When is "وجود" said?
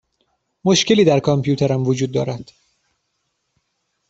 1.87-2.11